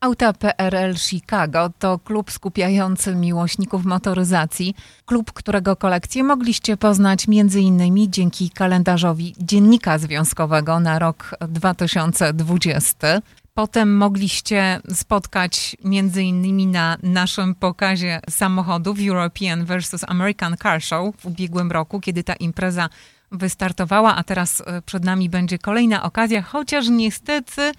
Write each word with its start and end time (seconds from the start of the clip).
Auta 0.00 0.32
PRL 0.32 0.94
Chicago 0.96 1.70
to 1.78 1.98
klub 1.98 2.30
skupiający 2.30 3.14
miłośników 3.14 3.84
motoryzacji, 3.84 4.74
klub, 5.06 5.32
którego 5.32 5.76
kolekcję 5.76 6.24
mogliście 6.24 6.76
poznać 6.76 7.26
m.in. 7.28 8.12
dzięki 8.12 8.50
kalendarzowi 8.50 9.34
Dziennika 9.38 9.98
Związkowego 9.98 10.80
na 10.80 10.98
rok 10.98 11.34
2020. 11.48 13.22
Potem 13.54 13.96
mogliście 13.96 14.80
spotkać 14.94 15.76
m.in. 15.84 16.70
na 16.70 16.96
naszym 17.02 17.54
pokazie 17.54 18.20
samochodów 18.30 18.98
European 19.08 19.64
vs. 19.64 20.04
American 20.08 20.56
Car 20.62 20.82
Show 20.82 21.16
w 21.16 21.26
ubiegłym 21.26 21.72
roku, 21.72 22.00
kiedy 22.00 22.24
ta 22.24 22.34
impreza 22.34 22.88
wystartowała, 23.32 24.16
a 24.16 24.24
teraz 24.24 24.62
e, 24.66 24.82
przed 24.82 25.04
nami 25.04 25.30
będzie 25.30 25.58
kolejna 25.58 26.02
okazja, 26.02 26.42
chociaż 26.42 26.88
niestety 26.88 27.72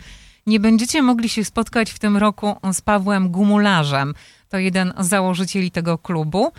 nie 0.47 0.59
będziecie 0.59 1.01
mogli 1.01 1.29
się 1.29 1.43
spotkać 1.43 1.91
w 1.91 1.99
tym 1.99 2.17
roku 2.17 2.55
z 2.73 2.81
Pawłem 2.81 3.29
Gumularzem. 3.29 4.13
To 4.49 4.57
jeden 4.57 4.93
z 4.97 5.07
założycieli 5.07 5.71
tego 5.71 5.97
klubu. 5.97 6.51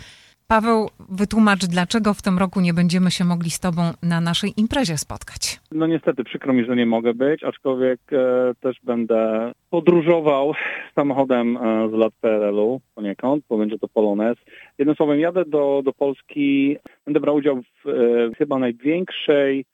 Paweł, 0.47 0.89
wytłumacz, 1.09 1.65
dlaczego 1.65 2.13
w 2.13 2.21
tym 2.21 2.37
roku 2.37 2.61
nie 2.61 2.73
będziemy 2.73 3.11
się 3.11 3.25
mogli 3.25 3.49
z 3.49 3.59
Tobą 3.59 3.81
na 4.03 4.21
naszej 4.21 4.51
imprezie 4.57 4.97
spotkać. 4.97 5.59
No 5.71 5.87
niestety, 5.87 6.23
przykro 6.23 6.53
mi, 6.53 6.65
że 6.65 6.75
nie 6.75 6.85
mogę 6.85 7.13
być, 7.13 7.43
aczkolwiek 7.43 7.99
e, 8.11 8.51
też 8.61 8.77
będę 8.83 9.51
podróżował 9.69 10.53
samochodem 10.95 11.57
e, 11.57 11.89
z 11.89 11.93
lat 11.93 12.13
PRL-u 12.21 12.81
poniekąd, 12.95 13.43
bo 13.49 13.57
będzie 13.57 13.79
to 13.79 13.87
Polonez. 13.87 14.37
Jednym 14.77 14.95
słowem, 14.95 15.19
jadę 15.19 15.45
do, 15.45 15.81
do 15.85 15.93
Polski, 15.93 16.77
będę 17.05 17.19
brał 17.19 17.35
udział 17.35 17.61
w 17.61 17.89
e, 17.89 18.35
chyba 18.37 18.59
największej 18.59 19.65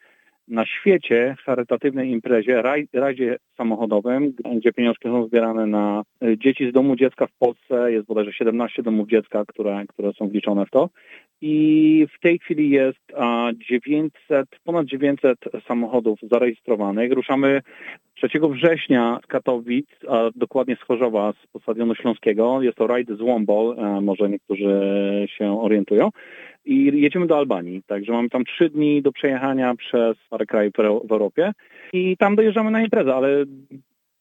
na 0.48 0.66
świecie 0.66 1.36
charytatywnej 1.46 2.10
imprezie, 2.10 2.62
raj, 2.62 2.88
rajdzie 2.94 3.38
samochodowym, 3.58 4.34
gdzie 4.56 4.74
pieniążki 4.74 5.08
są 5.08 5.28
zbierane 5.28 5.66
na 5.66 6.04
y, 6.24 6.38
dzieci 6.38 6.70
z 6.70 6.74
domu 6.74 6.96
dziecka 6.96 7.28
w 7.28 7.34
Polsce. 7.40 7.92
Jest 7.92 8.08
bodajże 8.08 8.34
17 8.34 8.84
domów 8.84 9.10
dziecka, 9.10 9.44
które, 9.48 9.84
które 9.88 10.14
są 10.14 10.28
wliczone 10.28 10.66
w 10.66 10.70
to. 10.70 10.90
I 11.42 12.08
w 12.18 12.20
tej 12.20 12.40
chwili 12.40 12.70
jest 12.70 13.00
900, 13.70 14.48
ponad 14.64 14.86
900 14.86 15.40
samochodów 15.68 16.20
zarejestrowanych. 16.32 17.12
Ruszamy 17.12 17.62
3 18.16 18.28
września 18.50 19.20
z 19.24 19.28
Katowic, 19.28 19.88
a 20.10 20.30
dokładnie 20.36 20.76
z 20.76 20.82
Chorzowa, 20.82 21.34
z 21.34 21.62
Stadionu 21.62 21.96
Śląskiego. 21.96 22.62
Jest 22.62 22.78
to 22.78 22.88
rajd 22.88 23.10
z 23.10 23.18
Wombol, 23.18 23.76
może 24.02 24.30
niektórzy 24.30 24.80
się 25.38 25.62
orientują 25.62 26.10
i 26.68 27.02
jedziemy 27.02 27.28
do 27.28 27.38
Albanii. 27.38 27.84
Także 27.88 28.12
mamy 28.12 28.30
tam 28.30 28.46
trzy 28.46 28.70
dni 28.70 29.02
do 29.02 29.12
przejechania 29.12 29.76
przez 29.76 30.18
parę 30.30 30.46
krajów 30.46 30.74
w 31.08 31.12
Europie 31.12 31.52
i 31.94 32.18
tam 32.18 32.36
dojeżdżamy 32.36 32.72
na 32.72 32.82
imprezę, 32.82 33.16
ale 33.16 33.46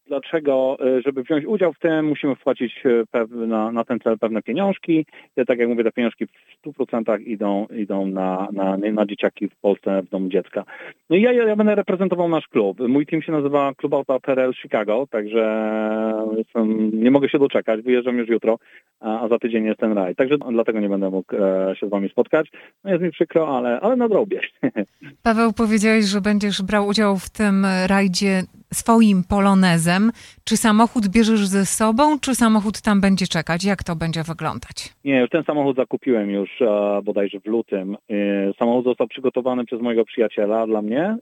dlaczego, 0.07 0.77
e, 0.81 1.03
żeby 1.03 1.23
wziąć 1.23 1.45
udział 1.45 1.73
w 1.73 1.79
tym, 1.79 2.07
musimy 2.07 2.35
wpłacić 2.35 2.83
e, 3.13 3.27
na, 3.47 3.73
na 3.73 3.85
ten 3.85 4.01
cel 4.01 4.19
pewne 4.19 4.43
pieniążki. 4.43 5.07
I 5.37 5.47
tak 5.47 5.59
jak 5.59 5.69
mówię, 5.69 5.85
te 5.85 5.93
pieniążki 5.93 6.27
w 6.27 6.67
100% 6.67 7.21
idą, 7.23 7.67
idą 7.67 8.07
na, 8.07 8.49
na, 8.53 8.77
na 8.77 9.07
dzieciaki 9.07 9.49
w 9.49 9.57
Polsce, 9.57 10.03
w 10.03 10.09
domu 10.09 10.29
dziecka. 10.29 10.65
No 11.11 11.17
i 11.17 11.23
ja, 11.23 11.33
ja 11.33 11.57
będę 11.57 11.75
reprezentował 11.75 12.29
nasz 12.29 12.49
klub. 12.49 12.81
Mój 12.89 13.07
team 13.07 13.23
się 13.23 13.33
nazywa 13.33 13.73
Klub 13.77 13.95
Auto 13.95 14.21
PRL 14.21 14.53
Chicago, 14.55 15.07
także 15.11 15.73
jestem, 16.37 16.91
nie 17.03 17.11
mogę 17.11 17.29
się 17.29 17.39
doczekać. 17.39 17.83
Wyjeżdżam 17.83 18.19
już 18.19 18.29
jutro, 18.29 18.59
a, 19.01 19.21
a 19.21 19.29
za 19.29 19.39
tydzień 19.39 19.65
jest 19.65 19.81
ten 19.81 19.93
raj. 19.93 20.15
Także 20.15 20.37
dlatego 20.39 20.81
nie 20.81 20.89
będę 20.89 21.11
mógł 21.11 21.37
e, 21.37 21.75
się 21.77 21.87
z 21.87 21.91
wami 21.91 22.09
spotkać. 22.09 22.51
No 22.85 22.91
jest 22.91 23.03
mi 23.03 23.11
przykro, 23.11 23.59
ale, 23.59 23.81
ale 23.81 23.97
nadrobię. 23.97 24.41
Paweł, 25.23 25.53
powiedziałeś, 25.53 26.05
że 26.05 26.21
będziesz 26.21 26.63
brał 26.63 26.87
udział 26.87 27.17
w 27.17 27.31
tym 27.31 27.67
rajdzie 27.87 28.43
swoim 28.75 29.25
polonezem. 29.25 30.13
Czy 30.45 30.57
samochód 30.57 31.09
bierzesz 31.09 31.47
ze 31.47 31.67
sobą, 31.67 32.21
czy 32.21 32.35
samochód 32.35 32.81
tam 32.81 33.01
będzie 33.01 33.27
czekać? 33.27 33.65
Jak 33.65 33.85
to 33.85 33.97
będzie 33.97 34.23
wyglądać? 34.23 34.95
Nie, 35.05 35.21
już 35.21 35.31
ten 35.31 35.45
samochód 35.45 35.77
zakupiłem 35.77 36.31
już 36.31 36.51
e, 36.61 37.01
bodajże 37.05 37.41
w 37.41 37.47
lutym. 37.47 37.97
E, 38.11 38.17
samochód 38.59 38.85
został 38.85 39.09
przygotowany 39.09 39.65
przez 39.65 39.81
mojego 39.81 40.05
przyjaciela 40.05 40.67
dla 40.67 40.83
mnie, 40.83 41.17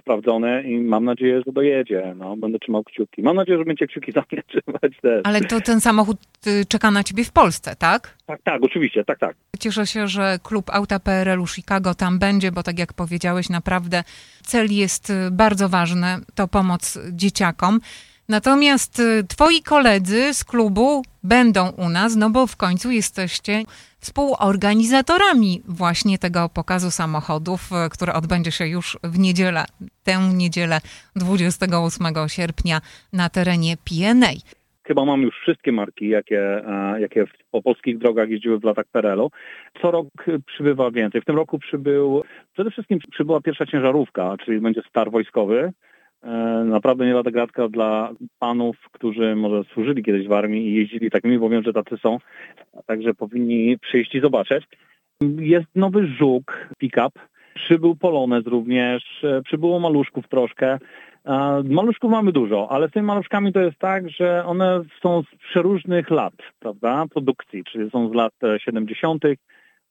sprawdzony 0.00 0.62
i 0.62 0.80
mam 0.80 1.04
nadzieję, 1.04 1.42
że 1.46 1.52
dojedzie. 1.52 2.14
No, 2.16 2.36
będę 2.36 2.58
trzymał 2.58 2.84
kciuki. 2.84 3.22
Mam 3.22 3.36
nadzieję, 3.36 3.58
że 3.58 3.64
będzie 3.64 3.86
kciuki 3.86 4.12
za 4.18 4.24
mnie 4.32 4.42
trzymać 4.42 4.92
też. 5.02 5.20
Ale 5.24 5.40
to 5.40 5.60
ten 5.60 5.80
samochód 5.80 6.16
y, 6.46 6.64
czeka 6.68 6.90
na 6.90 7.04
ciebie 7.04 7.24
w 7.24 7.32
Polsce, 7.32 7.76
tak? 7.78 8.16
Tak, 8.26 8.42
tak, 8.42 8.62
oczywiście, 8.62 9.04
tak, 9.04 9.18
tak. 9.18 9.36
Cieszę 9.64 9.86
się, 9.86 10.08
że 10.08 10.38
klub 10.42 10.70
Auta 10.70 11.00
PRL-u 11.00 11.46
Chicago 11.46 11.94
tam 11.94 12.18
będzie, 12.18 12.52
bo 12.52 12.62
tak 12.62 12.78
jak 12.78 12.92
powiedziałeś, 12.92 13.48
naprawdę 13.48 14.04
cel 14.42 14.72
jest 14.72 15.10
y, 15.10 15.30
bardzo 15.30 15.68
ważny. 15.68 16.06
To 16.34 16.48
pomoc 16.48 16.98
dzieciakom. 17.12 17.80
Natomiast 18.28 19.00
y, 19.00 19.24
twoi 19.28 19.62
koledzy 19.62 20.34
z 20.34 20.44
klubu 20.44 21.02
będą 21.22 21.68
u 21.70 21.88
nas, 21.88 22.16
no 22.16 22.30
bo 22.30 22.46
w 22.46 22.56
końcu 22.56 22.90
jesteście 22.90 23.62
współorganizatorami 23.98 25.62
właśnie 25.68 26.18
tego 26.18 26.48
pokazu 26.48 26.90
samochodów, 26.90 27.60
y, 27.72 27.90
który 27.90 28.12
odbędzie 28.12 28.52
się 28.52 28.66
już 28.66 28.98
w 29.02 29.18
niedzielę, 29.18 29.64
tę 30.02 30.18
niedzielę 30.34 30.80
28 31.16 32.28
sierpnia 32.28 32.80
na 33.12 33.28
terenie 33.28 33.76
PNA. 33.76 34.32
Chyba 34.86 35.04
mam 35.04 35.22
już 35.22 35.34
wszystkie 35.42 35.72
marki, 35.72 36.08
jakie, 36.08 36.62
jakie 36.98 37.26
po 37.54 37.62
polskich 37.62 37.98
drogach 37.98 38.30
jeździły 38.30 38.58
w 38.58 38.64
latach 38.64 38.86
PRL-u. 38.92 39.30
Co 39.82 39.90
rok 39.90 40.08
przybywa 40.46 40.90
więcej. 40.90 41.20
W 41.20 41.24
tym 41.24 41.36
roku 41.36 41.58
przybył, 41.58 42.22
przede 42.52 42.70
wszystkim 42.70 42.98
przybyła 43.10 43.40
pierwsza 43.40 43.66
ciężarówka, 43.66 44.36
czyli 44.44 44.60
będzie 44.60 44.82
star 44.88 45.10
wojskowy, 45.10 45.72
E, 46.24 46.64
naprawdę 46.64 47.06
nie 47.06 47.14
lada 47.14 47.30
gratka 47.30 47.68
dla 47.68 48.10
panów, 48.38 48.76
którzy 48.92 49.36
może 49.36 49.64
służyli 49.64 50.02
kiedyś 50.02 50.28
w 50.28 50.32
armii 50.32 50.68
i 50.68 50.74
jeździli 50.74 51.10
takimi, 51.10 51.38
bo 51.38 51.48
wiem, 51.48 51.62
że 51.62 51.72
tacy 51.72 51.96
są, 51.96 52.18
także 52.86 53.14
powinni 53.14 53.78
przyjść 53.78 54.14
i 54.14 54.20
zobaczyć. 54.20 54.64
Jest 55.38 55.66
nowy 55.74 56.06
Żuk, 56.06 56.68
pick-up, 56.78 57.20
przybył 57.54 57.96
Polonez 57.96 58.46
również, 58.46 59.24
e, 59.24 59.42
przybyło 59.42 59.80
maluszków 59.80 60.28
troszkę. 60.28 60.78
E, 61.24 61.62
maluszków 61.64 62.10
mamy 62.10 62.32
dużo, 62.32 62.68
ale 62.70 62.88
z 62.88 62.90
tymi 62.90 63.06
maluszkami 63.06 63.52
to 63.52 63.60
jest 63.60 63.78
tak, 63.78 64.10
że 64.10 64.44
one 64.46 64.80
są 65.02 65.22
z 65.22 65.36
przeróżnych 65.50 66.10
lat, 66.10 66.34
prawda, 66.60 67.04
produkcji, 67.10 67.64
czyli 67.64 67.90
są 67.90 68.08
z 68.08 68.14
lat 68.14 68.32
70., 68.58 69.24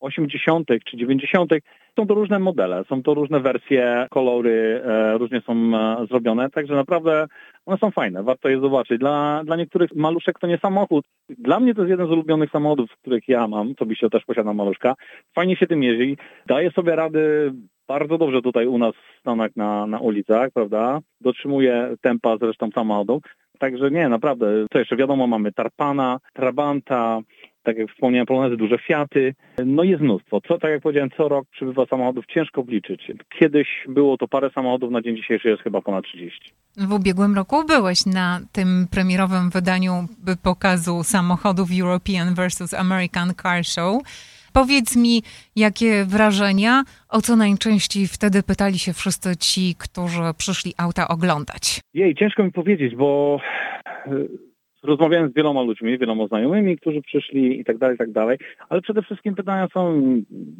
80. 0.04 0.68
czy 0.86 0.98
90. 0.98 1.52
Są 2.00 2.08
to 2.08 2.14
różne 2.14 2.40
modele, 2.40 2.84
są 2.90 3.04
to 3.04 3.14
różne 3.14 3.40
wersje, 3.40 4.08
kolory 4.10 4.82
e, 4.86 5.18
różnie 5.18 5.42
są 5.42 5.54
e, 5.54 6.06
zrobione, 6.08 6.50
także 6.50 6.76
naprawdę 6.76 7.28
one 7.66 7.78
są 7.78 7.92
fajne, 7.92 8.24
warto 8.24 8.50
je 8.50 8.60
zobaczyć. 8.60 9.00
Dla, 9.00 9.42
dla 9.46 9.56
niektórych 9.56 9.96
maluszek 9.96 10.40
to 10.40 10.48
nie 10.48 10.58
samochód. 10.58 11.06
Dla 11.30 11.60
mnie 11.60 11.76
to 11.76 11.82
jest 11.82 11.90
jeden 11.90 12.08
z 12.08 12.12
ulubionych 12.12 12.52
samochodów, 12.52 12.90
których 13.02 13.28
ja 13.28 13.48
mam, 13.48 13.74
się 13.94 14.10
też 14.10 14.26
posiadam 14.26 14.56
maluszka. 14.56 14.94
Fajnie 15.36 15.56
się 15.56 15.68
tym 15.68 15.84
jeździ, 15.84 16.18
daje 16.48 16.72
sobie 16.72 16.96
rady 16.96 17.52
bardzo 17.88 18.18
dobrze 18.18 18.42
tutaj 18.42 18.68
u 18.68 18.78
nas 18.78 18.94
w 18.96 19.20
Stanach 19.20 19.56
na, 19.56 19.88
na 19.88 20.00
ulicach, 20.00 20.52
prawda? 20.54 21.00
Dotrzymuje 21.22 21.96
tempa 22.02 22.38
zresztą 22.38 22.70
samochodu. 22.76 23.22
Także 23.60 23.92
nie, 23.92 24.10
naprawdę, 24.10 24.66
co 24.74 24.80
jeszcze 24.80 24.96
wiadomo, 24.96 25.28
mamy 25.28 25.52
Tarpana, 25.52 26.20
Trabanta, 26.34 27.22
tak 27.64 27.78
jak 27.78 27.92
wspomniałem, 27.92 28.26
Polonezy, 28.26 28.58
duże 28.58 28.78
Fiaty. 28.78 29.36
No 29.66 29.84
jest 29.84 30.02
mnóstwo. 30.02 30.42
Co, 30.48 30.58
tak 30.58 30.72
jak 30.72 30.82
powiedziałem, 30.82 31.10
co 31.18 31.30
rok 31.30 31.48
przybywa 31.52 31.86
samochodów, 31.86 32.26
ciężko 32.26 32.62
obliczyć. 32.62 33.12
Kiedyś 33.40 33.68
było 33.88 34.18
to 34.18 34.28
parę 34.28 34.50
samochodów, 34.56 34.92
na 34.92 35.02
dzień 35.02 35.18
dzisiejszy 35.18 35.50
jest 35.50 35.64
chyba 35.64 35.82
ponad 35.82 36.06
30. 36.06 36.54
W 36.78 36.94
ubiegłym 36.94 37.36
roku 37.36 37.64
byłeś 37.68 38.06
na 38.06 38.40
tym 38.52 38.88
premierowym 38.92 39.50
wydaniu 39.50 39.94
pokazu 40.44 41.04
samochodów 41.04 41.70
European 41.82 42.36
vs. 42.36 42.74
American 42.74 43.34
Car 43.44 43.66
Show. 43.66 44.02
Powiedz 44.54 44.96
mi, 44.96 45.22
jakie 45.56 46.06
wrażenia, 46.06 46.84
o 47.10 47.22
co 47.22 47.36
najczęściej 47.36 48.08
wtedy 48.08 48.44
pytali 48.44 48.80
się 48.80 48.94
wszyscy 48.94 49.38
ci, 49.38 49.76
którzy 49.80 50.22
przyszli 50.38 50.74
auta 50.78 51.08
oglądać? 51.08 51.82
Jej, 51.94 52.16
ciężko 52.16 52.44
mi 52.44 52.52
powiedzieć, 52.52 52.96
bo 52.96 53.40
rozmawiałem 54.84 55.30
z 55.30 55.34
wieloma 55.34 55.62
ludźmi, 55.62 55.98
wieloma 55.98 56.28
znajomymi, 56.28 56.78
którzy 56.78 57.02
przyszli 57.02 57.60
i 57.60 57.64
tak 57.64 57.78
dalej, 57.78 57.96
i 57.96 57.98
tak 57.98 58.12
dalej, 58.12 58.38
ale 58.70 58.82
przede 58.82 59.02
wszystkim 59.02 59.36
pytania 59.36 59.68
są, 59.74 60.04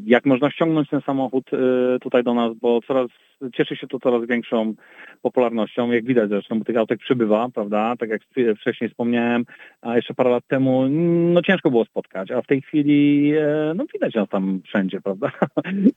jak 0.06 0.26
można 0.26 0.52
ściągnąć 0.52 0.90
ten 0.90 1.02
samochód 1.02 1.54
y, 1.54 1.58
tutaj 2.00 2.24
do 2.24 2.34
nas, 2.34 2.54
bo 2.62 2.80
coraz 2.88 3.08
cieszy 3.54 3.76
się 3.76 3.88
to 3.88 4.00
coraz 4.00 4.26
większą 4.28 4.74
popularnością, 5.22 5.92
jak 5.92 6.06
widać 6.06 6.30
zresztą, 6.30 6.60
bo 6.60 6.66
tych 6.66 6.78
autek 6.78 7.00
przybywa, 7.00 7.50
prawda, 7.54 7.96
tak 8.00 8.10
jak 8.10 8.22
wcześniej 8.60 8.90
wspomniałem, 8.90 9.46
a 9.82 9.96
jeszcze 9.96 10.14
parę 10.14 10.30
lat 10.30 10.48
temu, 10.48 10.90
no 11.34 11.42
ciężko 11.42 11.70
było 11.70 11.86
spotkać, 11.86 12.32
a 12.32 12.42
w 12.42 12.48
tej 12.48 12.62
chwili, 12.62 13.32
e, 13.38 13.74
no 13.76 13.86
widać 13.94 14.16
nas 14.16 14.30
tam 14.30 14.62
wszędzie, 14.66 15.02
prawda, 15.06 15.32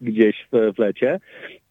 gdzieś 0.00 0.46
w, 0.52 0.72
w 0.76 0.78
lecie. 0.78 1.20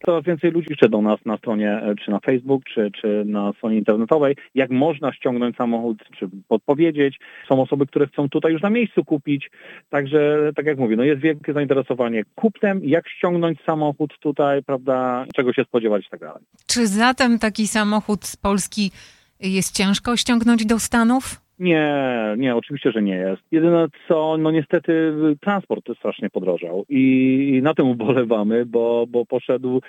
Coraz 0.04 0.24
więcej 0.24 0.50
ludzi 0.50 0.74
do 0.90 1.02
nas 1.02 1.20
na 1.24 1.36
stronie, 1.36 1.70
e, 1.70 1.94
czy 2.04 2.10
na 2.10 2.20
Facebook, 2.20 2.64
czy, 2.64 2.90
czy 3.00 3.24
na 3.26 3.52
stronie 3.52 3.78
internetowej, 3.78 4.36
jak 4.54 4.70
można 4.70 5.12
ściągnąć 5.12 5.56
samochód, 5.56 5.98
czy 6.18 6.28
podpowiedzieć. 6.48 7.18
Są 7.48 7.62
osoby, 7.62 7.86
które 7.86 8.06
chcą 8.06 8.28
tutaj 8.28 8.52
już 8.52 8.62
na 8.62 8.70
miejscu 8.70 9.04
kupić, 9.04 9.50
także 9.90 10.50
tak 10.56 10.66
jak 10.66 10.78
mówię, 10.78 10.96
no 10.96 11.04
jest 11.04 11.20
wielkie 11.20 11.52
zainteresowanie 11.52 12.22
kupnem, 12.34 12.80
jak 12.84 13.08
ściągnąć 13.08 13.58
samochód 13.66 14.18
tutaj, 14.20 14.62
prawda, 14.62 15.24
czego 15.34 15.52
się 15.52 15.64
spodziewać 15.64 16.06
i 16.06 16.10
tak 16.10 16.20
dalej. 16.20 16.42
Czy 16.66 16.86
zatem 16.86 17.38
taki 17.38 17.66
samochód 17.66 18.24
z 18.24 18.36
Polski 18.36 18.90
Jest 19.40 19.76
ciężko 19.76 20.16
ściągnąć 20.16 20.66
do 20.66 20.78
Stanów? 20.78 21.45
Nie, 21.58 21.94
nie, 22.38 22.56
oczywiście, 22.56 22.92
że 22.92 23.02
nie 23.02 23.14
jest. 23.16 23.42
Jedyne 23.50 23.86
co, 24.08 24.36
no 24.38 24.50
niestety 24.50 25.12
transport 25.40 25.84
strasznie 25.98 26.30
podrożał 26.30 26.84
i 26.88 27.60
na 27.62 27.74
tym 27.74 27.88
ubolewamy, 27.88 28.66
bo, 28.66 29.06
bo 29.08 29.26
poszedł 29.26 29.80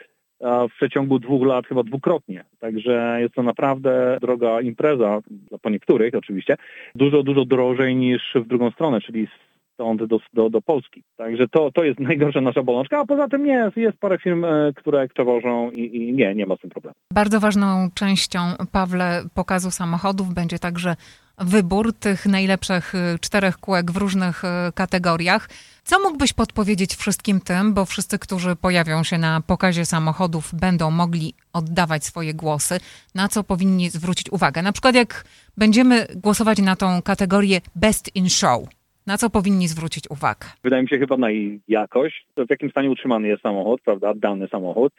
w 0.41 0.75
przeciągu 0.75 1.19
dwóch 1.19 1.47
lat 1.47 1.67
chyba 1.67 1.83
dwukrotnie. 1.83 2.43
Także 2.59 3.17
jest 3.19 3.33
to 3.33 3.43
naprawdę 3.43 4.17
droga 4.21 4.61
impreza, 4.61 5.19
po 5.61 5.69
niektórych 5.69 6.15
oczywiście, 6.15 6.57
dużo, 6.95 7.23
dużo 7.23 7.45
drożej 7.45 7.95
niż 7.95 8.33
w 8.35 8.47
drugą 8.47 8.71
stronę, 8.71 9.01
czyli 9.01 9.27
stąd 9.77 10.03
do, 10.03 10.19
do, 10.33 10.49
do 10.49 10.61
Polski. 10.61 11.03
Także 11.17 11.47
to, 11.47 11.71
to 11.71 11.83
jest 11.83 11.99
najgorsza 11.99 12.41
nasza 12.41 12.63
bolączka, 12.63 12.99
a 12.99 13.05
poza 13.05 13.27
tym 13.27 13.43
nie, 13.43 13.71
jest 13.75 13.97
parę 13.97 14.17
firm, 14.17 14.45
e, 14.45 14.73
które 14.75 15.07
przewożą 15.07 15.71
i, 15.71 15.97
i 15.97 16.13
nie, 16.13 16.35
nie 16.35 16.45
ma 16.45 16.55
z 16.55 16.59
tym 16.59 16.69
problemu. 16.69 16.95
Bardzo 17.13 17.39
ważną 17.39 17.89
częścią, 17.93 18.39
Pawle, 18.71 19.21
pokazu 19.33 19.71
samochodów 19.71 20.33
będzie 20.33 20.59
także 20.59 20.95
wybór 21.37 21.93
tych 21.93 22.25
najlepszych 22.25 22.95
y, 22.95 23.19
czterech 23.19 23.57
kółek 23.57 23.91
w 23.91 23.97
różnych 23.97 24.43
y, 24.43 24.47
kategoriach. 24.73 25.49
Co 25.83 25.99
mógłbyś 25.99 26.33
podpowiedzieć 26.33 26.95
wszystkim 26.95 27.41
tym, 27.41 27.73
bo 27.73 27.85
wszyscy, 27.85 28.19
którzy 28.19 28.55
pojawią 28.55 29.03
się 29.03 29.17
na 29.17 29.41
pokazie 29.41 29.85
samochodów, 29.85 30.49
będą 30.53 30.91
mogli 30.91 31.33
oddawać 31.53 32.05
swoje 32.05 32.33
głosy, 32.33 32.79
na 33.15 33.27
co 33.27 33.43
powinni 33.43 33.89
zwrócić 33.89 34.31
uwagę? 34.31 34.61
Na 34.61 34.71
przykład, 34.71 34.95
jak 34.95 35.23
będziemy 35.57 36.07
głosować 36.15 36.59
na 36.59 36.75
tą 36.75 37.01
kategorię 37.01 37.61
Best 37.75 38.15
in 38.15 38.29
Show, 38.29 38.76
na 39.07 39.17
co 39.17 39.29
powinni 39.29 39.67
zwrócić 39.67 40.03
uwagę? 40.09 40.47
Wydaje 40.63 40.83
mi 40.83 40.89
się 40.89 40.99
chyba 40.99 41.17
na 41.17 41.27
jakość, 41.67 42.25
w 42.37 42.49
jakim 42.49 42.71
stanie 42.71 42.89
utrzymany 42.89 43.27
jest 43.27 43.41
samochód, 43.41 43.81
prawda, 43.81 44.13
dany 44.15 44.47
samochód, 44.47 44.93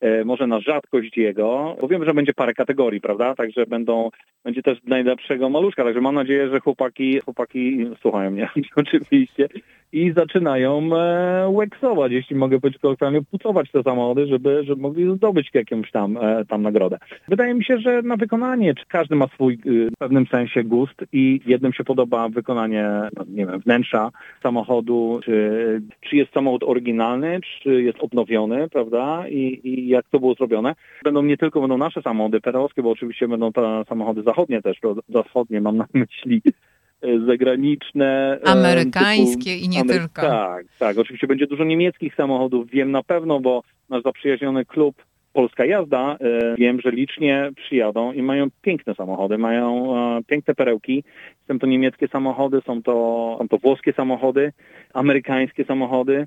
e, 0.00 0.24
może 0.24 0.46
na 0.46 0.60
rzadkość 0.60 1.16
jego, 1.16 1.76
bo 1.80 1.88
wiem, 1.88 2.04
że 2.04 2.14
będzie 2.14 2.34
parę 2.34 2.54
kategorii, 2.54 3.00
prawda, 3.00 3.34
także 3.34 3.66
będą, 3.66 4.10
będzie 4.44 4.62
też 4.62 4.78
najlepszego 4.84 5.48
maluszka, 5.48 5.84
także 5.84 6.00
mam 6.00 6.14
nadzieję, 6.14 6.48
że 6.48 6.60
chłopaki, 6.60 7.20
chłopaki 7.20 7.86
słuchają 8.00 8.30
mnie 8.30 8.48
oczywiście 8.76 9.48
i 9.94 10.12
zaczynają 10.12 10.96
e, 10.96 11.48
łeksować, 11.48 12.12
jeśli 12.12 12.36
mogę 12.36 12.60
powiedzieć 12.60 12.80
kolokwialnie, 12.80 13.22
pucować 13.22 13.70
te 13.70 13.82
samochody, 13.82 14.26
żeby, 14.26 14.64
żeby 14.64 14.82
mogli 14.82 15.16
zdobyć 15.16 15.50
jakąś 15.54 15.90
tam, 15.90 16.16
e, 16.16 16.44
tam 16.44 16.62
nagrodę. 16.62 16.98
Wydaje 17.28 17.54
mi 17.54 17.64
się, 17.64 17.78
że 17.78 18.02
na 18.02 18.16
wykonanie, 18.16 18.74
czy 18.74 18.86
każdy 18.86 19.16
ma 19.16 19.26
swój 19.28 19.58
y, 19.66 19.90
w 19.90 19.98
pewnym 19.98 20.26
sensie 20.26 20.64
gust 20.64 21.04
i 21.12 21.40
jednym 21.46 21.72
się 21.72 21.84
podoba 21.84 22.28
wykonanie, 22.28 22.88
no, 23.16 23.24
nie 23.28 23.46
wiem, 23.46 23.60
wnętrza 23.60 24.10
samochodu, 24.42 25.20
czy, 25.24 25.82
czy 26.00 26.16
jest 26.16 26.32
samochód 26.32 26.62
oryginalny, 26.64 27.40
czy 27.62 27.82
jest 27.82 27.98
odnowiony, 28.00 28.68
prawda, 28.68 29.28
i, 29.28 29.60
i 29.64 29.88
jak 29.88 30.08
to 30.08 30.20
było 30.20 30.34
zrobione. 30.34 30.74
Będą 31.04 31.22
nie 31.22 31.36
tylko 31.36 31.60
będą 31.60 31.78
nasze 31.78 32.02
samochody 32.02 32.40
perowskie, 32.40 32.82
bo 32.82 32.90
oczywiście 32.90 33.28
będą 33.28 33.52
te 33.52 33.84
samochody 33.88 34.22
zachodnie 34.22 34.62
też, 34.62 34.80
zachodnie 35.08 35.60
mam 35.60 35.76
na 35.76 35.86
myśli 35.94 36.42
E, 36.44 36.52
zagraniczne. 37.26 38.38
E, 38.42 38.48
Amerykańskie 38.48 39.54
typu, 39.54 39.64
i 39.64 39.68
nie 39.68 39.80
Amery 39.80 39.98
tylko. 39.98 40.22
Tak, 40.22 40.66
tak. 40.78 40.98
Oczywiście 40.98 41.26
będzie 41.26 41.46
dużo 41.46 41.64
niemieckich 41.64 42.14
samochodów, 42.14 42.70
wiem 42.70 42.90
na 42.90 43.02
pewno, 43.02 43.40
bo 43.40 43.62
nasz 43.88 44.02
zaprzyjaźniony 44.02 44.64
klub 44.64 45.04
Polska 45.32 45.64
Jazda, 45.64 46.16
e, 46.20 46.54
wiem, 46.58 46.80
że 46.80 46.90
licznie 46.90 47.50
przyjadą 47.56 48.12
i 48.12 48.22
mają 48.22 48.46
piękne 48.62 48.94
samochody, 48.94 49.38
mają 49.38 49.94
piękne 50.26 50.54
perełki. 50.54 51.04
Są 51.48 51.58
to 51.58 51.66
niemieckie 51.66 52.08
samochody, 52.08 52.60
są 52.66 52.82
to, 52.82 53.36
są 53.38 53.48
to 53.48 53.58
włoskie 53.58 53.92
samochody, 53.92 54.52
amerykańskie 54.92 55.64
samochody. 55.64 56.26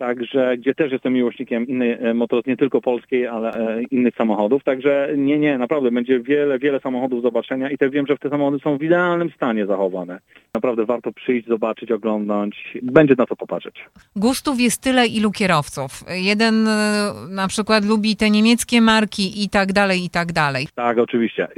Także, 0.00 0.56
gdzie 0.56 0.74
też 0.74 0.92
jestem 0.92 1.12
miłośnikiem 1.12 1.66
innej 1.66 1.92
e, 1.92 2.14
motor, 2.14 2.42
nie 2.46 2.56
tylko 2.56 2.80
polskiej, 2.80 3.26
ale 3.26 3.52
e, 3.52 3.82
innych 3.82 4.14
samochodów. 4.14 4.64
Także 4.64 5.08
nie, 5.16 5.38
nie, 5.38 5.58
naprawdę 5.58 5.90
będzie 5.90 6.20
wiele, 6.20 6.58
wiele 6.58 6.80
samochodów 6.80 7.22
zobaczenia 7.22 7.70
i 7.70 7.78
też 7.78 7.90
wiem, 7.90 8.06
że 8.06 8.16
te 8.16 8.30
samochody 8.30 8.58
są 8.58 8.78
w 8.78 8.82
idealnym 8.82 9.30
stanie 9.30 9.66
zachowane. 9.66 10.18
Naprawdę 10.54 10.84
warto 10.84 11.12
przyjść, 11.12 11.48
zobaczyć, 11.48 11.92
oglądać. 11.92 12.50
Będzie 12.82 13.14
na 13.18 13.26
to 13.26 13.36
popatrzeć. 13.36 13.74
Gustów 14.16 14.60
jest 14.60 14.82
tyle, 14.82 15.06
ilu 15.06 15.30
kierowców. 15.30 15.90
Jeden 16.10 16.68
e, 16.68 17.12
na 17.30 17.48
przykład 17.48 17.84
lubi 17.84 18.16
te 18.16 18.30
niemieckie 18.30 18.80
marki 18.80 19.44
i 19.44 19.48
tak 19.48 19.72
dalej, 19.72 20.04
i 20.04 20.10
tak 20.10 20.32
dalej. 20.32 20.66
Tak, 20.74 20.98
oczywiście. 20.98 21.48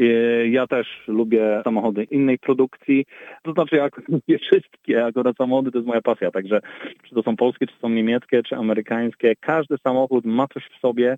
Ja 0.50 0.67
też 0.67 0.87
lubię 1.09 1.61
samochody 1.65 2.05
innej 2.05 2.39
produkcji. 2.39 3.06
To 3.43 3.53
znaczy, 3.53 3.77
jak 3.77 4.03
lubię 4.09 4.39
wszystkie, 4.39 5.05
akurat 5.05 5.37
samochody 5.37 5.71
to 5.71 5.79
jest 5.79 5.89
moja 5.89 6.00
pasja. 6.00 6.31
Także 6.31 6.61
czy 7.09 7.15
to 7.15 7.23
są 7.23 7.37
polskie, 7.37 7.67
czy 7.67 7.75
są 7.81 7.89
niemieckie, 7.89 8.31
czy 8.43 8.56
amerykańskie, 8.56 9.37
każdy 9.40 9.76
samochód 9.82 10.25
ma 10.25 10.46
coś 10.49 10.64
w 10.76 10.81
sobie, 10.81 11.17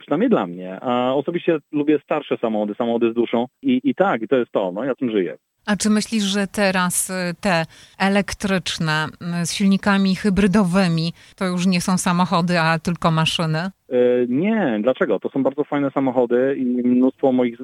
przynajmniej 0.00 0.30
dla 0.30 0.46
mnie. 0.46 0.80
A 0.80 1.14
osobiście 1.14 1.58
lubię 1.72 1.98
starsze 2.04 2.36
samochody, 2.40 2.74
samochody 2.74 3.10
z 3.10 3.14
duszą 3.14 3.46
i, 3.62 3.80
i 3.84 3.94
tak, 3.94 4.20
to 4.30 4.36
jest 4.36 4.52
to, 4.52 4.72
no 4.72 4.84
ja 4.84 4.94
tym 4.94 5.10
żyję. 5.10 5.36
A 5.66 5.76
czy 5.76 5.90
myślisz, 5.90 6.22
że 6.22 6.46
teraz 6.46 7.10
y, 7.10 7.14
te 7.40 7.66
elektryczne 7.98 9.06
y, 9.42 9.46
z 9.46 9.52
silnikami 9.52 10.16
hybrydowymi 10.16 11.12
to 11.36 11.46
już 11.46 11.66
nie 11.66 11.80
są 11.80 11.98
samochody, 11.98 12.60
a 12.60 12.78
tylko 12.78 13.10
maszyny? 13.10 13.70
E, 13.90 14.26
nie, 14.28 14.78
dlaczego? 14.82 15.18
To 15.18 15.28
są 15.28 15.42
bardzo 15.42 15.64
fajne 15.64 15.90
samochody 15.90 16.56
i 16.58 16.64
mnóstwo 16.64 17.32
moich, 17.32 17.58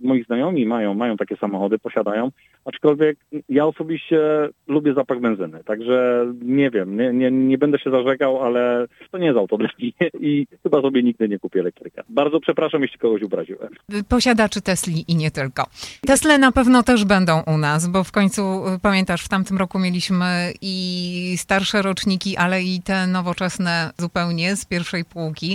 moich 0.00 0.26
znajomi 0.26 0.66
mają, 0.66 0.94
mają 0.94 1.16
takie 1.16 1.36
samochody, 1.36 1.78
posiadają, 1.78 2.30
aczkolwiek 2.64 3.18
ja 3.48 3.66
osobiście 3.66 4.48
lubię 4.66 4.94
zapach 4.94 5.20
benzyny, 5.20 5.64
także 5.64 6.26
nie 6.42 6.70
wiem, 6.70 6.96
nie, 6.96 7.12
nie, 7.12 7.30
nie 7.30 7.58
będę 7.58 7.78
się 7.78 7.90
zarzekał, 7.90 8.42
ale 8.42 8.86
to 9.10 9.18
nie 9.18 9.26
jest 9.26 9.38
auto 9.38 9.58
i 10.20 10.46
chyba 10.62 10.82
sobie 10.82 11.02
nigdy 11.02 11.28
nie 11.28 11.38
kupię 11.38 11.60
elektryka. 11.60 12.02
Bardzo 12.08 12.40
przepraszam, 12.40 12.82
jeśli 12.82 12.98
kogoś 12.98 13.22
ubraziłem. 13.22 13.68
Posiadaczy 14.08 14.60
Tesli 14.62 15.04
i 15.08 15.16
nie 15.16 15.30
tylko. 15.30 15.66
Tesle 16.06 16.38
na 16.38 16.52
pewno 16.52 16.82
też 16.82 17.04
będą 17.04 17.42
u 17.54 17.58
nas, 17.58 17.88
bo 17.88 18.04
w 18.04 18.12
końcu 18.12 18.42
y, 18.42 18.78
pamiętasz, 18.82 19.24
w 19.24 19.28
tamtym 19.28 19.58
roku 19.58 19.78
mieliśmy 19.78 20.52
i 20.62 21.34
starsze 21.36 21.82
roczniki, 21.82 22.36
ale 22.36 22.62
i 22.62 22.80
te 22.84 23.06
nowoczesne 23.06 23.90
zupełnie 23.98 24.56
z 24.56 24.64
pierwszej 24.64 25.04
półki. 25.04 25.53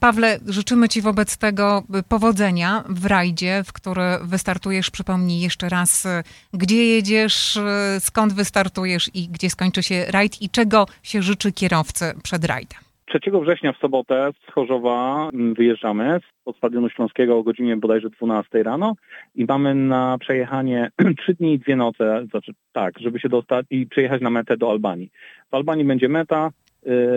Pawle, 0.00 0.38
życzymy 0.46 0.88
Ci 0.88 1.02
wobec 1.02 1.38
tego 1.38 1.82
powodzenia 2.08 2.84
w 2.88 3.06
rajdzie, 3.06 3.62
w 3.66 3.72
który 3.72 4.02
wystartujesz. 4.24 4.90
Przypomnij 4.90 5.40
jeszcze 5.40 5.68
raz, 5.68 6.08
gdzie 6.54 6.86
jedziesz, 6.86 7.58
skąd 7.98 8.32
wystartujesz 8.32 9.10
i 9.14 9.28
gdzie 9.28 9.50
skończy 9.50 9.82
się 9.82 10.04
rajd 10.08 10.42
i 10.42 10.50
czego 10.50 10.86
się 11.02 11.22
życzy 11.22 11.52
kierowcy 11.52 12.04
przed 12.22 12.44
rajdem. 12.44 12.86
3 13.06 13.30
września 13.42 13.72
w 13.72 13.76
sobotę 13.76 14.30
z 14.48 14.52
Chorzowa 14.52 15.30
wyjeżdżamy 15.32 16.20
od 16.44 16.56
Stadionu 16.56 16.88
Śląskiego 16.88 17.38
o 17.38 17.42
godzinie 17.42 17.76
bodajże 17.76 18.10
12 18.10 18.62
rano 18.62 18.94
i 19.34 19.44
mamy 19.44 19.74
na 19.74 20.18
przejechanie 20.18 20.90
3 21.22 21.34
dni 21.34 21.54
i 21.54 21.58
2 21.58 21.76
noce, 21.76 22.26
znaczy 22.30 22.52
tak, 22.72 22.98
żeby 22.98 23.20
się 23.20 23.28
dostać 23.28 23.66
i 23.70 23.86
przejechać 23.86 24.22
na 24.22 24.30
metę 24.30 24.56
do 24.56 24.70
Albanii. 24.70 25.10
W 25.50 25.54
Albanii 25.54 25.84
będzie 25.84 26.08
meta, 26.08 26.50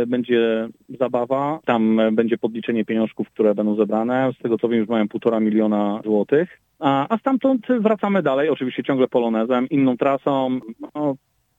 będzie 0.08 0.68
zabawa, 1.00 1.60
tam 1.66 2.02
będzie 2.12 2.38
podliczenie 2.38 2.86
pieniążków, 2.86 3.30
które 3.30 3.56
będą 3.56 3.76
zebrane. 3.76 4.32
Z 4.40 4.42
tego 4.42 4.58
co 4.58 4.70
wiem 4.70 4.80
już 4.80 4.90
mają 4.90 5.08
półtora 5.08 5.40
miliona 5.40 6.02
złotych. 6.04 6.60
A, 6.80 7.08
a 7.10 7.18
stamtąd 7.18 7.68
wracamy 7.80 8.24
dalej, 8.24 8.50
oczywiście 8.50 8.84
ciągle 8.84 9.08
polonezem, 9.08 9.70
inną 9.70 9.98
trasą. 9.98 10.60
No, 10.96 11.16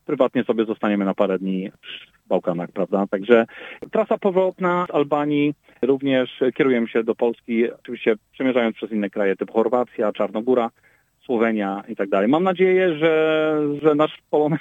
prywatnie 0.07 0.45
sobie 0.45 0.65
zostaniemy 0.65 1.05
na 1.05 1.15
parę 1.15 1.39
dni 1.39 1.71
w 2.25 2.29
Bałkanach, 2.29 2.71
prawda? 2.73 3.07
Także 3.11 3.47
trasa 3.91 4.19
powrotna 4.19 4.87
z 4.91 4.95
Albanii, 4.95 5.55
również 5.83 6.41
kierujemy 6.55 6.89
się 6.89 7.05
do 7.05 7.15
Polski, 7.15 7.73
oczywiście 7.73 8.15
przemierzając 8.33 8.77
przez 8.77 8.93
inne 8.93 9.11
kraje 9.11 9.37
typu 9.37 9.53
Chorwacja, 9.53 10.13
Czarnogóra, 10.13 10.71
Słowenia 11.25 11.83
i 11.89 11.97
tak 11.97 12.09
dalej. 12.09 12.29
Mam 12.29 12.45
nadzieję, 12.45 12.99
że, 12.99 13.57
że 13.83 13.95
nasz 13.95 14.19
polonez 14.31 14.61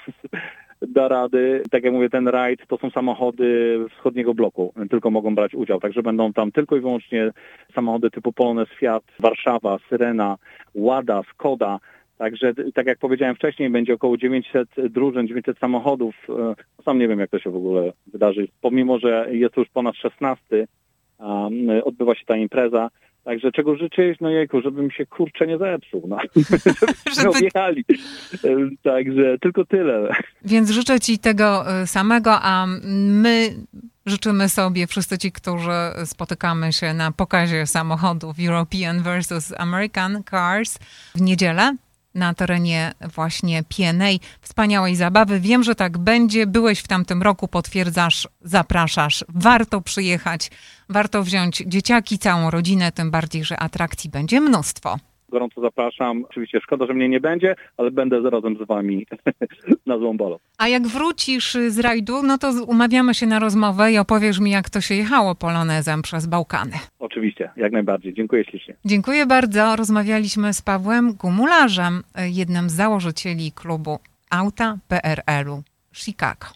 da 0.93 1.07
rady. 1.07 1.63
Tak 1.71 1.83
jak 1.83 1.93
mówię, 1.93 2.09
ten 2.09 2.27
rajd 2.27 2.67
to 2.67 2.77
są 2.77 2.89
samochody 2.89 3.79
wschodniego 3.89 4.33
bloku, 4.33 4.73
tylko 4.89 5.11
mogą 5.11 5.35
brać 5.35 5.55
udział. 5.55 5.79
Także 5.79 6.03
będą 6.03 6.33
tam 6.33 6.51
tylko 6.51 6.75
i 6.75 6.79
wyłącznie 6.79 7.31
samochody 7.75 8.09
typu 8.09 8.33
Polonez, 8.33 8.69
Fiat, 8.69 9.03
Warszawa, 9.19 9.77
Syrena, 9.89 10.37
Łada, 10.75 11.21
Skoda. 11.33 11.79
Także, 12.17 12.53
tak 12.73 12.87
jak 12.87 12.99
powiedziałem 12.99 13.35
wcześniej, 13.35 13.69
będzie 13.69 13.93
około 13.93 14.17
900 14.17 14.69
drużyn, 14.89 15.27
900 15.27 15.57
samochodów. 15.57 16.15
E, 16.29 16.83
sam 16.83 16.99
nie 16.99 17.07
wiem, 17.07 17.19
jak 17.19 17.29
to 17.29 17.39
się 17.39 17.49
w 17.49 17.55
ogóle 17.55 17.93
wydarzy. 18.07 18.47
Pomimo, 18.61 18.99
że 18.99 19.27
jest 19.31 19.57
już 19.57 19.69
ponad 19.69 19.95
16, 19.95 20.67
odbywa 21.83 22.15
się 22.15 22.25
ta 22.25 22.37
impreza, 22.37 22.89
Także 23.23 23.51
czego 23.51 23.75
życzyć? 23.75 24.19
No 24.21 24.29
jejku, 24.29 24.61
żeby 24.61 24.81
mi 24.81 24.91
się 24.91 25.05
kurczę 25.05 25.47
nie 25.47 25.57
zepsuł, 25.57 26.03
no. 26.07 26.17
żeby 27.17 27.29
objechali. 27.29 27.85
Także 28.83 29.39
tylko 29.41 29.65
tyle. 29.65 30.09
Więc 30.45 30.69
życzę 30.69 30.99
Ci 30.99 31.19
tego 31.19 31.71
e, 31.81 31.87
samego, 31.87 32.31
a 32.41 32.65
my 33.21 33.49
życzymy 34.05 34.49
sobie, 34.49 34.87
wszyscy 34.87 35.17
ci, 35.17 35.31
którzy 35.31 36.05
spotykamy 36.05 36.73
się 36.73 36.93
na 36.93 37.11
pokazie 37.11 37.67
samochodów 37.67 38.35
European 38.47 39.03
versus 39.03 39.53
American 39.57 40.23
Cars 40.23 40.79
w 41.15 41.21
niedzielę, 41.21 41.75
na 42.19 42.33
terenie 42.33 42.93
właśnie 43.15 43.63
PNA. 43.63 44.09
Wspaniałej 44.41 44.95
zabawy. 44.95 45.39
Wiem, 45.39 45.63
że 45.63 45.75
tak 45.75 45.97
będzie. 45.97 46.47
Byłeś 46.47 46.79
w 46.79 46.87
tamtym 46.87 47.23
roku, 47.23 47.47
potwierdzasz, 47.47 48.27
zapraszasz. 48.41 49.25
Warto 49.29 49.81
przyjechać, 49.81 50.51
warto 50.89 51.23
wziąć 51.23 51.63
dzieciaki, 51.67 52.19
całą 52.19 52.49
rodzinę, 52.49 52.91
tym 52.91 53.11
bardziej, 53.11 53.43
że 53.43 53.59
atrakcji 53.59 54.09
będzie 54.09 54.41
mnóstwo. 54.41 54.99
Gorąco 55.29 55.61
zapraszam. 55.61 56.25
Oczywiście 56.29 56.59
szkoda, 56.61 56.85
że 56.85 56.93
mnie 56.93 57.09
nie 57.09 57.19
będzie, 57.19 57.55
ale 57.77 57.91
będę 57.91 58.29
razem 58.29 58.57
z 58.57 58.67
wami 58.67 59.05
na 59.85 59.97
Złombolo. 59.97 60.39
A 60.57 60.67
jak 60.67 60.87
wrócisz 60.87 61.57
z 61.67 61.79
rajdu, 61.79 62.23
no 62.23 62.37
to 62.37 62.51
umawiamy 62.67 63.13
się 63.13 63.25
na 63.25 63.39
rozmowę 63.39 63.91
i 63.91 63.97
opowiesz 63.97 64.39
mi, 64.39 64.51
jak 64.51 64.69
to 64.69 64.81
się 64.81 64.95
jechało 64.95 65.35
polonezem 65.35 66.01
przez 66.01 66.27
Bałkany. 66.27 66.77
Oczywiście, 66.99 67.49
jak 67.57 67.71
najbardziej. 67.71 68.13
Dziękuję 68.13 68.45
ślicznie. 68.45 68.75
Dziękuję 68.85 69.25
bardzo. 69.25 69.75
Rozmawialiśmy 69.75 70.53
z 70.53 70.61
Pawłem 70.61 71.13
Gumularzem, 71.13 72.03
jednym 72.31 72.69
z 72.69 72.73
założycieli 72.73 73.51
klubu 73.51 73.99
Auta 74.29 74.77
PRL-u 74.87 75.63
Chicago. 75.93 76.47